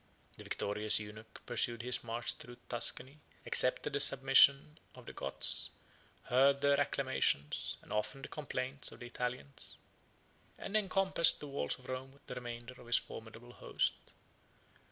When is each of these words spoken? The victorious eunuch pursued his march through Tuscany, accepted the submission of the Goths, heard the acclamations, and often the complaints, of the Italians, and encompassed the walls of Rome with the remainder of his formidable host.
The 0.37 0.43
victorious 0.45 0.99
eunuch 0.99 1.41
pursued 1.45 1.83
his 1.83 2.03
march 2.03 2.33
through 2.33 2.57
Tuscany, 2.67 3.19
accepted 3.45 3.93
the 3.93 3.99
submission 3.99 4.79
of 4.95 5.05
the 5.05 5.13
Goths, 5.13 5.69
heard 6.23 6.61
the 6.61 6.75
acclamations, 6.75 7.77
and 7.83 7.93
often 7.93 8.23
the 8.23 8.27
complaints, 8.27 8.91
of 8.91 8.99
the 8.99 9.05
Italians, 9.05 9.77
and 10.57 10.75
encompassed 10.75 11.39
the 11.39 11.47
walls 11.49 11.77
of 11.77 11.87
Rome 11.87 12.13
with 12.13 12.25
the 12.25 12.33
remainder 12.33 12.73
of 12.81 12.87
his 12.87 12.97
formidable 12.97 13.53
host. 13.53 13.93